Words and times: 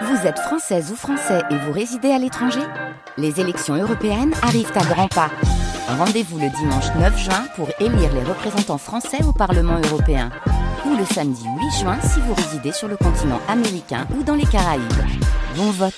Vous 0.00 0.26
êtes 0.26 0.38
française 0.38 0.90
ou 0.90 0.96
français 0.96 1.42
et 1.50 1.56
vous 1.56 1.72
résidez 1.72 2.10
à 2.10 2.18
l'étranger 2.18 2.62
Les 3.18 3.40
élections 3.40 3.74
européennes 3.74 4.32
arrivent 4.42 4.72
à 4.74 4.84
grands 4.84 5.08
pas. 5.08 5.30
Rendez-vous 5.86 6.38
le 6.38 6.48
dimanche 6.48 6.86
9 6.98 7.18
juin 7.18 7.44
pour 7.56 7.68
élire 7.78 8.12
les 8.14 8.22
représentants 8.24 8.78
français 8.78 9.22
au 9.24 9.32
Parlement 9.32 9.78
européen. 9.90 10.30
Ou 10.86 10.96
le 10.96 11.04
samedi 11.04 11.44
8 11.44 11.80
juin 11.80 11.98
si 12.00 12.20
vous 12.20 12.34
résidez 12.34 12.72
sur 12.72 12.88
le 12.88 12.96
continent 12.96 13.40
américain 13.48 14.06
ou 14.16 14.22
dans 14.22 14.34
les 14.34 14.46
Caraïbes. 14.46 14.82
Bon 15.56 15.70
vote 15.70 15.92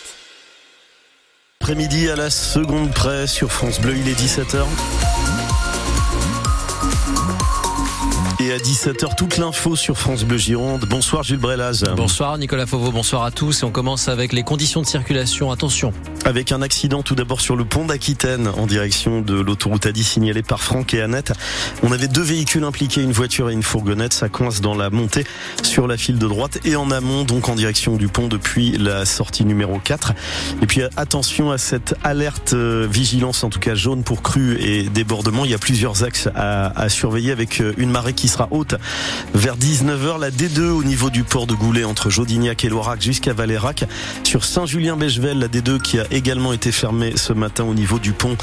Après-midi 1.61 2.11
à 2.11 2.17
la 2.17 2.31
seconde 2.31 2.91
près 2.93 3.27
sur 3.27 3.53
France 3.53 3.81
Bleu, 3.81 3.95
il 3.97 4.09
est 4.09 4.21
17h. 4.21 4.65
Et 8.45 8.53
à 8.53 8.59
17h, 8.59 9.17
toute 9.17 9.39
l'info 9.39 9.75
sur 9.75 9.97
France 9.97 10.23
Bleu 10.25 10.37
Gironde. 10.37 10.85
Bonsoir 10.87 11.23
Jules 11.23 11.39
Brelaz. 11.39 11.83
Bonsoir 11.97 12.37
Nicolas 12.37 12.67
Fauveau, 12.67 12.91
bonsoir 12.91 13.23
à 13.23 13.31
tous. 13.31 13.63
Et 13.63 13.65
on 13.65 13.71
commence 13.71 14.09
avec 14.09 14.35
les 14.35 14.43
conditions 14.43 14.83
de 14.83 14.87
circulation. 14.87 15.51
Attention. 15.51 15.95
Avec 16.27 16.53
un 16.53 16.61
accident 16.61 17.03
tout 17.03 17.15
d'abord 17.15 17.41
sur 17.41 17.57
le 17.57 17.65
pont 17.65 17.87
d'Aquitaine 17.87 18.49
en 18.49 18.67
direction 18.67 19.23
de 19.23 19.41
l'autoroute 19.41 19.87
A10 19.87 20.03
signalé 20.03 20.43
par 20.43 20.61
Franck 20.61 20.93
et 20.93 21.01
Annette. 21.01 21.33
On 21.83 21.91
avait 21.91 22.07
deux 22.07 22.21
véhicules 22.21 22.65
impliqués, 22.65 23.01
une 23.01 23.13
voiture 23.13 23.49
et 23.49 23.55
une 23.55 23.63
fourgonnette. 23.63 24.13
Ça 24.13 24.29
coince 24.29 24.61
dans 24.61 24.75
la 24.75 24.91
montée 24.91 25.25
sur 25.63 25.87
la 25.87 25.97
file 25.97 26.19
de 26.19 26.29
droite 26.29 26.59
et 26.67 26.77
en 26.77 26.91
amont, 26.91 27.25
donc 27.25 27.49
en 27.49 27.55
direction 27.55 27.97
du 27.97 28.09
pont 28.09 28.29
depuis 28.29 28.73
la 28.73 29.07
sortie 29.07 29.47
numéro 29.47 29.79
4. 29.79 30.13
Et 30.61 30.67
puis 30.67 30.83
attention 30.99 31.51
à 31.51 31.57
cette 31.57 31.95
alerte 32.05 32.53
euh, 32.53 32.87
vigilance, 32.91 33.43
en 33.43 33.49
tout 33.49 33.61
cas 33.61 33.75
jaune 33.75 34.03
pour 34.03 34.21
crue 34.21 34.61
et 34.61 34.83
débordement. 34.83 35.47
Il 35.47 35.51
y 35.51 35.55
a 35.55 35.59
plusieurs 35.59 36.05
axes 36.05 36.29
à, 36.35 36.79
à 36.79 36.91
surveiller 36.91 37.33
avec 37.33 37.63
euh, 37.63 37.73
une 37.79 37.91
marée 37.91 38.13
qui 38.13 38.34
haute 38.51 38.75
vers 39.35 39.57
19h. 39.57 40.21
La 40.21 40.31
D2 40.31 40.61
au 40.61 40.85
niveau 40.85 41.11
du 41.11 41.25
port 41.25 41.47
de 41.47 41.55
Goulet 41.55 41.85
entre 41.85 42.11
Jaudignac 42.11 42.65
et 42.65 42.69
Loirac 42.69 43.01
jusqu'à 43.01 43.33
Valérac. 43.33 43.85
Sur 44.23 44.45
Saint-Julien-Bechevel, 44.45 45.39
la 45.39 45.49
D2 45.49 45.81
qui 45.81 45.99
a 45.99 46.05
également 46.11 46.53
été 46.53 46.73
fermée 46.73 47.15
ce 47.17 47.33
matin 47.33 47.65
au 47.65 47.75
niveau 47.75 47.99
du 47.99 48.13
pont 48.13 48.37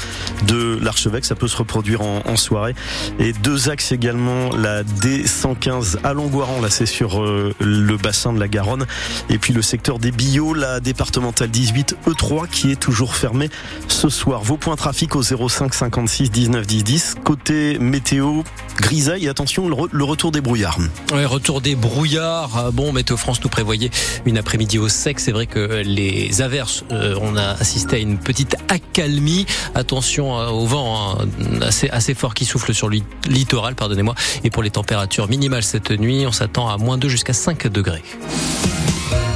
de 0.46 0.78
l'Archevêque. 0.82 1.24
Ça 1.24 1.34
peut 1.34 1.48
se 1.48 1.56
reproduire 1.56 2.02
en, 2.02 2.36
soirée. 2.36 2.74
Et 3.18 3.32
deux 3.32 3.68
axes 3.68 3.92
également, 3.92 4.50
la 4.56 4.82
D115 4.82 5.98
à 6.02 6.14
Longuaran, 6.14 6.60
là 6.60 6.70
c'est 6.70 6.86
sur 6.86 7.22
euh, 7.22 7.54
le 7.60 7.96
bassin 7.96 8.32
de 8.32 8.40
la 8.40 8.48
Garonne. 8.48 8.86
Et 9.28 9.38
puis 9.38 9.52
le 9.52 9.62
secteur 9.62 9.98
des 9.98 10.10
Billots, 10.10 10.54
la 10.54 10.80
départementale 10.80 11.50
18 11.50 11.96
E3 12.06 12.48
qui 12.48 12.72
est 12.72 12.80
toujours 12.80 13.14
fermée 13.14 13.50
ce 13.88 14.08
soir. 14.08 14.42
Vos 14.42 14.56
points 14.56 14.76
trafic 14.76 15.14
au 15.14 15.22
05 15.22 15.74
56 15.74 16.30
19 16.30 16.66
10 16.66 16.84
10. 16.84 17.14
Côté 17.22 17.78
météo, 17.78 18.42
grisaille, 18.78 19.28
attention, 19.28 19.68
le, 19.68 19.74
le 19.90 20.04
retour 20.04 20.32
des 20.32 20.40
brouillards. 20.40 20.78
Ouais, 21.12 21.24
retour 21.24 21.60
des 21.60 21.74
brouillards. 21.74 22.72
Bon, 22.72 22.92
Météo 22.92 23.16
France 23.16 23.42
nous 23.42 23.48
prévoyait 23.48 23.90
une 24.24 24.38
après-midi 24.38 24.78
au 24.78 24.88
sec. 24.88 25.20
C'est 25.20 25.32
vrai 25.32 25.46
que 25.46 25.82
les 25.84 26.42
averses, 26.42 26.84
euh, 26.92 27.16
on 27.20 27.36
a 27.36 27.42
assisté 27.42 27.96
à 27.96 27.98
une 27.98 28.18
petite 28.18 28.56
accalmie. 28.68 29.46
Attention 29.74 30.38
euh, 30.38 30.48
au 30.48 30.66
vent 30.66 31.18
hein, 31.20 31.26
assez, 31.60 31.88
assez 31.90 32.14
fort 32.14 32.34
qui 32.34 32.44
souffle 32.44 32.74
sur 32.74 32.88
le 32.88 33.00
littoral, 33.26 33.74
pardonnez-moi. 33.74 34.14
Et 34.44 34.50
pour 34.50 34.62
les 34.62 34.70
températures 34.70 35.28
minimales 35.28 35.62
cette 35.62 35.90
nuit, 35.90 36.24
on 36.26 36.32
s'attend 36.32 36.68
à 36.68 36.76
moins 36.76 36.98
2 36.98 37.08
jusqu'à 37.08 37.32
5 37.32 37.66
degrés. 37.68 38.02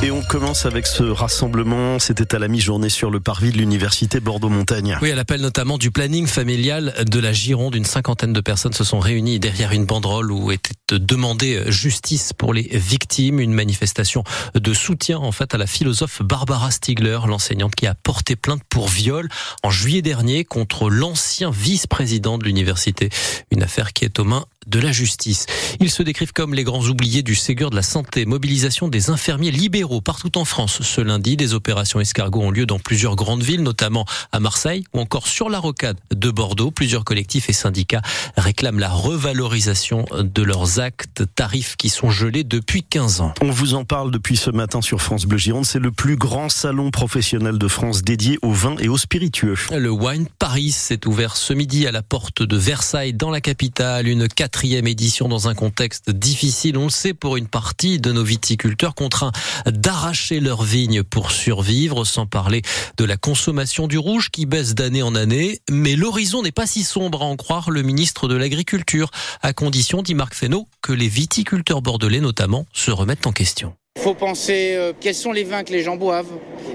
Et 0.02 0.10
on 0.10 0.20
commence 0.22 0.66
avec 0.66 0.86
ce 0.86 1.02
rassemblement. 1.02 1.98
C'était 1.98 2.34
à 2.34 2.38
la 2.38 2.48
mi-journée 2.48 2.90
sur 2.90 3.10
le 3.10 3.18
parvis 3.18 3.50
de 3.50 3.56
l'université 3.56 4.20
Bordeaux-Montagne. 4.20 4.98
Oui, 5.00 5.10
à 5.10 5.14
l'appel 5.14 5.40
notamment 5.40 5.78
du 5.78 5.90
planning 5.90 6.26
familial 6.26 6.94
de 7.08 7.18
la 7.18 7.32
Gironde, 7.32 7.74
une 7.74 7.86
cinquantaine 7.86 8.34
de 8.34 8.40
personnes 8.42 8.74
se 8.74 8.84
sont 8.84 9.00
réunies 9.00 9.40
derrière 9.40 9.72
une 9.72 9.86
banderole 9.86 10.30
où 10.30 10.52
était 10.52 10.74
demandée 10.92 11.62
justice 11.68 12.34
pour 12.34 12.52
les 12.52 12.68
victimes. 12.74 13.40
Une 13.40 13.54
manifestation 13.54 14.22
de 14.54 14.74
soutien 14.74 15.18
en 15.18 15.32
fait 15.32 15.54
à 15.54 15.58
la 15.58 15.66
philosophe 15.66 16.20
Barbara 16.22 16.70
Stiegler, 16.70 17.20
l'enseignante 17.26 17.74
qui 17.74 17.86
a 17.86 17.94
porté 17.94 18.36
plainte 18.36 18.62
pour 18.68 18.88
viol 18.88 19.28
en 19.62 19.70
juillet 19.70 20.02
dernier 20.02 20.44
contre 20.44 20.90
l'ancien 20.90 21.50
vice-président 21.50 22.36
de 22.36 22.44
l'université. 22.44 23.08
Une 23.50 23.62
affaire 23.62 23.94
qui 23.94 24.04
est 24.04 24.18
aux 24.18 24.24
mains 24.24 24.44
de 24.66 24.78
la 24.80 24.92
justice. 24.92 25.46
Ils 25.80 25.90
se 25.90 26.02
décrivent 26.02 26.32
comme 26.32 26.54
les 26.54 26.64
grands 26.64 26.86
oubliés 26.86 27.22
du 27.22 27.34
Ségur 27.34 27.70
de 27.70 27.76
la 27.76 27.82
santé. 27.82 28.26
Mobilisation 28.26 28.88
des 28.88 29.10
infirmiers 29.10 29.50
libéraux 29.50 30.00
partout 30.00 30.36
en 30.38 30.44
France. 30.44 30.82
Ce 30.82 31.00
lundi, 31.00 31.36
des 31.36 31.54
opérations 31.54 32.00
escargots 32.00 32.42
ont 32.42 32.50
lieu 32.50 32.66
dans 32.66 32.78
plusieurs 32.78 33.16
grandes 33.16 33.42
villes, 33.42 33.62
notamment 33.62 34.06
à 34.32 34.40
Marseille 34.40 34.84
ou 34.94 35.00
encore 35.00 35.26
sur 35.26 35.48
la 35.48 35.58
rocade 35.58 35.98
de 36.14 36.30
Bordeaux. 36.30 36.70
Plusieurs 36.70 37.04
collectifs 37.04 37.48
et 37.48 37.52
syndicats 37.52 38.02
réclament 38.36 38.78
la 38.78 38.90
revalorisation 38.90 40.04
de 40.12 40.42
leurs 40.42 40.80
actes, 40.80 41.24
tarifs 41.34 41.76
qui 41.76 41.88
sont 41.88 42.10
gelés 42.10 42.44
depuis 42.44 42.82
15 42.82 43.20
ans. 43.20 43.34
On 43.40 43.50
vous 43.50 43.74
en 43.74 43.84
parle 43.84 44.10
depuis 44.10 44.36
ce 44.36 44.50
matin 44.50 44.80
sur 44.80 45.00
France 45.00 45.26
Bleu 45.26 45.38
Gironde. 45.38 45.66
C'est 45.66 45.78
le 45.78 45.92
plus 45.92 46.16
grand 46.16 46.48
salon 46.48 46.90
professionnel 46.90 47.58
de 47.58 47.68
France 47.68 48.02
dédié 48.02 48.38
au 48.42 48.52
vin 48.52 48.76
et 48.78 48.88
aux 48.88 48.98
spiritueux. 48.98 49.56
Le 49.70 49.90
Wine 49.90 50.26
Paris 50.38 50.72
s'est 50.72 51.06
ouvert 51.06 51.36
ce 51.36 51.52
midi 51.52 51.86
à 51.86 51.92
la 51.92 52.02
porte 52.02 52.42
de 52.42 52.56
Versailles 52.56 53.12
dans 53.12 53.30
la 53.30 53.40
capitale. 53.40 54.08
Une 54.08 54.28
quatrième 54.56 54.86
édition 54.86 55.28
dans 55.28 55.48
un 55.48 55.54
contexte 55.54 56.08
difficile, 56.08 56.78
on 56.78 56.84
le 56.84 56.90
sait, 56.90 57.12
pour 57.12 57.36
une 57.36 57.46
partie 57.46 58.00
de 58.00 58.10
nos 58.10 58.24
viticulteurs 58.24 58.94
contraints 58.94 59.32
d'arracher 59.66 60.40
leurs 60.40 60.62
vignes 60.62 61.02
pour 61.02 61.30
survivre, 61.30 62.06
sans 62.06 62.24
parler 62.24 62.62
de 62.96 63.04
la 63.04 63.18
consommation 63.18 63.86
du 63.86 63.98
rouge 63.98 64.30
qui 64.30 64.46
baisse 64.46 64.74
d'année 64.74 65.02
en 65.02 65.14
année. 65.14 65.60
Mais 65.70 65.94
l'horizon 65.94 66.42
n'est 66.42 66.52
pas 66.52 66.66
si 66.66 66.84
sombre 66.84 67.20
à 67.20 67.26
en 67.26 67.36
croire 67.36 67.70
le 67.70 67.82
ministre 67.82 68.28
de 68.28 68.34
l'Agriculture, 68.34 69.10
à 69.42 69.52
condition, 69.52 70.00
dit 70.00 70.14
Marc 70.14 70.32
Fesneau, 70.32 70.66
que 70.80 70.94
les 70.94 71.08
viticulteurs 71.08 71.82
bordelais 71.82 72.20
notamment 72.20 72.64
se 72.72 72.90
remettent 72.90 73.26
en 73.26 73.32
question. 73.32 73.74
Faut 74.06 74.14
penser 74.14 74.74
euh, 74.76 74.92
quels 75.00 75.16
sont 75.16 75.32
les 75.32 75.42
vins 75.42 75.64
que 75.64 75.72
les 75.72 75.82
gens 75.82 75.96
boivent, 75.96 76.30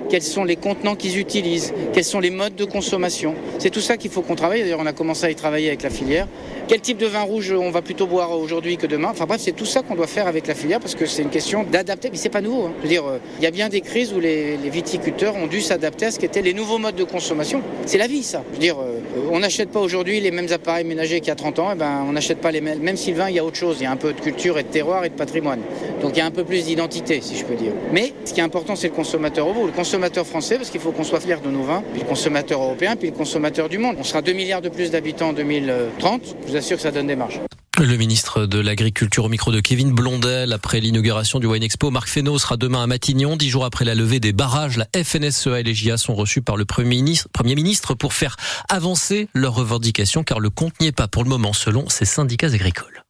quels 0.09 0.21
sont 0.21 0.43
les 0.43 0.57
contenants 0.57 0.97
qu'ils 0.97 1.17
utilisent, 1.17 1.73
quels 1.93 2.03
sont 2.03 2.19
les 2.19 2.29
modes 2.29 2.55
de 2.55 2.65
consommation. 2.65 3.35
C'est 3.57 3.69
tout 3.69 3.79
ça 3.79 3.95
qu'il 3.95 4.11
faut 4.11 4.21
qu'on 4.21 4.35
travaille. 4.35 4.63
D'ailleurs, 4.63 4.81
on 4.81 4.85
a 4.85 4.91
commencé 4.91 5.27
à 5.27 5.31
y 5.31 5.35
travailler 5.35 5.69
avec 5.69 5.81
la 5.81 5.89
filière. 5.89 6.27
Quel 6.67 6.81
type 6.81 6.97
de 6.97 7.05
vin 7.05 7.21
rouge 7.21 7.53
on 7.57 7.71
va 7.71 7.81
plutôt 7.81 8.05
boire 8.05 8.37
aujourd'hui 8.37 8.75
que 8.75 8.85
demain? 8.85 9.07
Enfin 9.11 9.27
bref, 9.27 9.39
c'est 9.39 9.53
tout 9.53 9.65
ça 9.65 9.81
qu'on 9.81 9.95
doit 9.95 10.07
faire 10.07 10.27
avec 10.27 10.45
la 10.45 10.55
filière 10.55 10.81
parce 10.81 10.93
que 10.93 11.05
c'est 11.05 11.21
une 11.21 11.29
question 11.29 11.63
d'adapter. 11.63 12.09
Mais 12.11 12.17
c'est 12.17 12.27
pas 12.27 12.41
nouveau. 12.41 12.65
Hein. 12.65 12.73
Je 12.79 12.83
veux 12.83 12.89
dire, 12.89 13.05
euh, 13.05 13.19
il 13.37 13.45
y 13.45 13.47
a 13.47 13.51
bien 13.51 13.69
des 13.69 13.79
crises 13.79 14.11
où 14.11 14.19
les, 14.19 14.57
les 14.57 14.69
viticulteurs 14.69 15.37
ont 15.37 15.47
dû 15.47 15.61
s'adapter 15.61 16.07
à 16.07 16.11
ce 16.11 16.19
qu'étaient 16.19 16.41
les 16.41 16.53
nouveaux 16.53 16.79
modes 16.79 16.97
de 16.97 17.05
consommation. 17.05 17.61
C'est 17.85 17.97
la 17.97 18.07
vie, 18.07 18.23
ça. 18.23 18.43
Je 18.49 18.55
veux 18.55 18.61
dire, 18.61 18.77
euh, 18.77 18.99
on 19.31 19.39
n'achète 19.39 19.69
pas 19.69 19.79
aujourd'hui 19.79 20.19
les 20.19 20.31
mêmes 20.31 20.51
appareils 20.51 20.85
ménagers 20.85 21.19
qu'il 21.19 21.29
y 21.29 21.31
a 21.31 21.35
30 21.35 21.59
ans. 21.59 21.71
Et 21.71 21.75
ben, 21.75 22.05
on 22.07 22.13
n'achète 22.13 22.39
pas 22.39 22.51
les 22.51 22.61
mêmes. 22.61 22.79
Même 22.79 22.95
vin, 22.95 23.29
il 23.29 23.35
y 23.35 23.39
a 23.39 23.45
autre 23.45 23.57
chose. 23.57 23.77
Il 23.79 23.83
y 23.83 23.85
a 23.85 23.91
un 23.91 23.97
peu 23.97 24.13
de 24.13 24.19
culture 24.19 24.57
et 24.57 24.63
de 24.63 24.69
terroir 24.69 25.05
et 25.05 25.09
de 25.09 25.15
patrimoine. 25.15 25.61
Donc 26.01 26.11
il 26.15 26.19
y 26.19 26.21
a 26.21 26.25
un 26.25 26.31
peu 26.31 26.43
plus 26.43 26.65
d'identité, 26.65 27.21
si 27.21 27.35
je 27.35 27.45
peux 27.45 27.55
dire. 27.55 27.73
Mais 27.91 28.13
ce 28.25 28.33
qui 28.33 28.39
est 28.39 28.43
important, 28.43 28.75
c'est 28.75 28.87
le 28.87 28.93
consommateur 28.93 29.51
bout, 29.53 29.65
le 29.65 29.71
consommateur 29.71 30.25
français, 30.25 30.57
parce 30.57 30.69
qu'il 30.69 30.81
faut 30.81 30.91
qu'on 30.91 31.03
soit 31.03 31.19
fier 31.19 31.41
de 31.41 31.49
nos 31.49 31.63
vins, 31.63 31.83
puis 31.91 32.01
le 32.01 32.07
consommateur 32.07 32.61
européen, 32.61 32.95
puis 32.95 33.09
le 33.09 33.15
consommateur 33.15 33.69
du 33.69 33.77
monde. 33.77 33.95
On 33.99 34.03
sera 34.03 34.21
2 34.21 34.33
milliards 34.33 34.61
de 34.61 34.69
plus 34.69 34.91
d'habitants 34.91 35.29
en 35.29 35.33
2030. 35.33 36.35
Je 36.45 36.51
vous 36.51 36.57
assure 36.57 36.77
que 36.77 36.83
ça 36.83 36.91
donne 36.91 37.07
des 37.07 37.15
marges. 37.15 37.41
Le 37.79 37.95
ministre 37.95 38.45
de 38.45 38.59
l'Agriculture 38.59 39.25
au 39.25 39.29
micro 39.29 39.51
de 39.51 39.59
Kevin 39.59 39.91
Blondel 39.91 40.53
après 40.53 40.81
l'inauguration 40.81 41.39
du 41.39 41.47
Wine 41.47 41.63
Expo. 41.63 41.89
Marc 41.89 42.09
Fesneau 42.09 42.37
sera 42.37 42.57
demain 42.57 42.83
à 42.83 42.87
Matignon. 42.87 43.37
Dix 43.37 43.49
jours 43.49 43.65
après 43.65 43.85
la 43.85 43.95
levée 43.95 44.19
des 44.19 44.33
barrages, 44.33 44.77
la 44.77 44.87
FNSEA 44.93 45.61
et 45.61 45.63
les 45.63 45.73
GIA 45.73 45.97
sont 45.97 46.13
reçus 46.13 46.41
par 46.41 46.57
le 46.57 46.65
Premier 46.65 46.89
ministre, 46.89 47.29
Premier 47.33 47.55
ministre 47.55 47.95
pour 47.95 48.13
faire 48.13 48.35
avancer 48.69 49.29
leurs 49.33 49.55
revendications 49.55 50.23
car 50.23 50.39
le 50.39 50.49
compte 50.49 50.79
n'y 50.79 50.87
est 50.87 50.91
pas 50.91 51.07
pour 51.07 51.23
le 51.23 51.29
moment 51.29 51.53
selon 51.53 51.89
ces 51.89 52.05
syndicats 52.05 52.47
agricoles. 52.47 53.00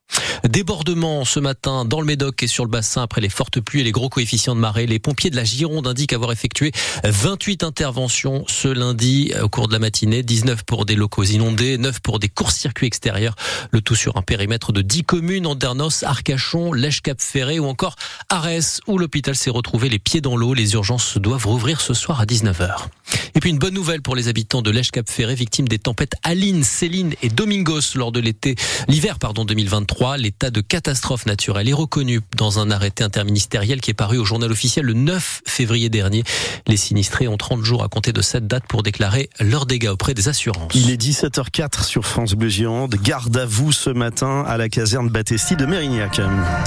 Débordement 0.44 1.24
ce 1.26 1.40
matin 1.40 1.86
dans 1.86 2.00
le 2.00 2.06
Médoc 2.06 2.44
et 2.44 2.48
sur 2.48 2.66
le 2.66 2.70
bassin 2.70 3.04
après 3.04 3.22
les 3.22 3.30
fortes 3.30 3.60
pluies 3.60 3.82
et 3.82 3.84
les 3.84 3.92
gros 3.92 4.10
coefficients 4.10 4.56
de 4.56 4.60
marée. 4.60 4.86
Les 4.86 5.00
pompiers 5.00 5.30
de 5.30 5.36
la 5.36 5.44
Gironde 5.44 5.88
indiquent 5.88 6.14
avoir 6.14 6.32
effectué 6.32 6.72
28 7.04 7.64
interventions 7.64 8.44
ce 8.48 8.68
lundi 8.68 9.32
au 9.42 9.50
cours 9.50 9.68
de 9.68 9.74
la 9.74 9.80
matinée. 9.80 10.24
19 10.24 10.64
pour 10.64 10.86
des 10.86 10.96
locaux 10.96 11.24
inondés, 11.24 11.78
9 11.78 12.00
pour 12.00 12.20
des 12.20 12.30
courts-circuits 12.30 12.88
extérieurs. 12.88 13.36
Le 13.72 13.82
tout 13.82 13.96
sur 13.96 14.18
un 14.18 14.22
périmètre 14.22 14.72
de 14.72 14.82
10 14.82 15.04
communes, 15.04 15.46
Andernos, 15.46 16.04
Arcachon, 16.04 16.74
Lèche-Cap-Ferré 16.74 17.60
ou 17.60 17.66
encore 17.66 17.96
Arès 18.30 18.82
où 18.88 18.98
l'hôpital 18.98 19.36
s'est 19.36 19.50
retrouvé 19.50 19.90
les 19.90 20.00
pieds 20.00 20.22
dans 20.22 20.36
l'eau. 20.36 20.54
Les 20.54 20.74
urgences 20.74 21.18
doivent 21.18 21.46
rouvrir 21.46 21.82
ce 21.82 21.94
soir 21.94 22.20
à 22.20 22.26
19h. 22.26 22.88
Et 23.36 23.40
puis 23.40 23.50
une 23.50 23.60
bonne 23.60 23.74
nouvelle 23.74 24.02
pour 24.02 24.16
les 24.16 24.28
habitants 24.28 24.62
de 24.62 24.72
Lèche-Cap-Ferré, 24.72 25.36
victimes 25.36 25.68
des 25.68 25.80
tempêtes 25.80 26.16
Aline, 26.24 26.64
Céline 26.64 27.14
et 27.22 27.30
Domingos 27.30 27.96
lors 27.96 28.12
de 28.12 28.20
l'été, 28.20 28.56
l'hiver 28.88 29.20
pardon 29.20 29.46
2023. 29.46 30.01
L'état 30.18 30.50
de 30.50 30.62
catastrophe 30.62 31.28
naturelle 31.28 31.70
est 31.70 31.74
reconnu 31.74 32.22
dans 32.36 32.58
un 32.58 32.72
arrêté 32.72 33.04
interministériel 33.04 33.82
qui 33.82 33.92
est 33.92 33.94
paru 33.94 34.18
au 34.18 34.26
journal 34.26 34.52
officiel 34.52 34.84
le 34.86 34.94
9 34.94 35.44
février 35.46 35.90
dernier. 35.90 36.24
Les 36.66 36.76
sinistrés 36.76 37.28
ont 37.28 37.38
30 37.38 37.64
jours 37.64 37.84
à 37.84 37.88
compter 37.88 38.12
de 38.12 38.22
cette 38.24 38.48
date 38.48 38.64
pour 38.68 38.82
déclarer 38.82 39.30
leurs 39.40 39.68
dégâts 39.68 39.90
auprès 39.90 40.16
des 40.16 40.28
assurances. 40.28 40.74
Il 40.74 40.90
est 40.90 41.00
17h04 41.00 41.86
sur 41.86 42.06
France 42.06 42.34
Bleu 42.34 42.50
Gironde. 42.50 42.96
Garde 42.96 43.38
à 43.38 43.46
vous 43.46 43.72
ce 43.72 43.92
matin 43.92 44.44
à 44.48 44.58
la 44.58 44.70
caserne 44.70 45.08
Battesti 45.08 45.56
de 45.56 45.68
Mérignac. 45.68 46.20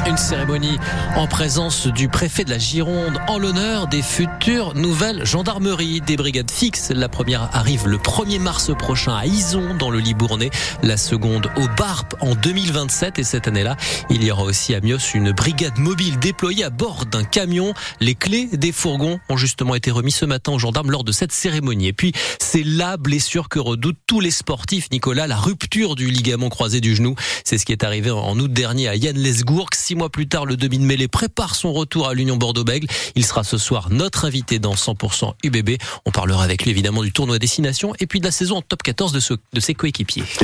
Une 0.07 0.17
cérémonie 0.17 0.79
en 1.17 1.27
présence 1.27 1.89
du 1.89 2.09
préfet 2.09 2.45
de 2.45 2.51
la 2.51 2.59
Gironde 2.59 3.19
en 3.27 3.39
l'honneur 3.39 3.89
des 3.89 4.03
futures 4.03 4.75
nouvelles 4.75 5.27
gendarmeries 5.27 6.01
des 6.01 6.17
brigades 6.17 6.53
fixes. 6.53 6.93
La 6.95 7.09
première 7.09 7.51
arrive 7.53 7.89
le 7.89 7.99
1er 7.99 8.39
mars 8.39 8.71
prochain 8.79 9.17
à 9.17 9.27
Ison 9.27 9.75
dans 9.75 9.91
le 9.91 9.99
Libournais, 9.99 10.51
la 10.85 10.97
seconde 10.97 11.51
au 11.57 11.67
Barp 11.77 12.15
en 12.21 12.37
2027 12.37 13.19
et 13.19 13.24
cette 13.25 13.49
année-là, 13.49 13.77
il 14.11 14.23
y 14.23 14.31
aura 14.31 14.45
aussi 14.45 14.75
à 14.75 14.81
Mios 14.81 14.99
une 15.15 15.33
brigade 15.33 15.79
mobile 15.79 16.19
déployée 16.19 16.65
à 16.65 16.71
bord 16.71 17.07
d'un 17.07 17.25
camion. 17.25 17.75
Les 18.01 18.15
clés 18.15 18.49
des 18.53 18.73
fourgons 18.73 19.19
ont 19.29 19.37
justement 19.37 19.75
été 19.75 19.91
remis 19.91 20.13
ce 20.13 20.25
matin 20.25 20.53
aux 20.53 20.59
gendarmes 20.59 20.91
lors 20.91 21.05
de 21.05 21.13
cette 21.13 21.33
cérémonie. 21.33 21.89
Et 21.89 21.93
puis, 21.93 22.13
c'est 22.41 22.63
la 22.63 22.97
blessure 22.97 23.49
que 23.49 23.59
redoutent 23.59 23.99
tous 24.07 24.21
les 24.21 24.31
sportifs, 24.31 24.91
Nicolas, 24.91 25.27
la 25.27 25.37
rupture 25.37 25.95
du 25.95 26.11
ligament 26.11 26.49
croisé 26.49 26.81
du 26.81 26.95
genou. 26.95 27.15
C'est 27.45 27.59
ce 27.59 27.65
qui 27.65 27.73
est 27.73 27.85
arrivé 27.85 28.11
en 28.11 28.39
août 28.39 28.53
dernier 28.53 28.89
à 28.89 28.97
Yann 28.97 29.17
Lesgourg. 29.17 29.69
Six 29.75 29.95
mois 29.95 30.11
plus 30.11 30.29
tard, 30.29 30.47
le 30.47 30.57
demi 30.57 30.79
de 30.79 30.85
mêlée 30.85 31.09
prépare 31.09 31.55
son 31.55 31.73
retour 31.73 32.09
à 32.09 32.15
l'Union 32.15 32.37
Bordeaux-Bègles. 32.37 32.89
Il 33.15 33.25
sera 33.25 33.45
ce 33.45 33.59
soir 33.59 33.89
notre 33.91 34.25
invité 34.25 34.59
dans 34.59 34.75
100% 34.75 35.35
UBB. 35.45 35.81
On 36.07 36.11
parlera 36.11 36.45
avec 36.45 36.65
lui 36.65 36.71
évidemment 36.71 37.03
du 37.03 37.13
tournoi 37.13 37.39
destination 37.39 37.93
et 38.01 38.07
puis 38.07 38.21
de 38.21 38.25
la 38.25 38.31
saison 38.31 38.57
en 38.57 38.63
top 38.63 38.83
14 38.83 39.13
de, 39.13 39.39
de 39.53 39.61
ses 39.61 39.75
coéquipiers. 39.75 40.25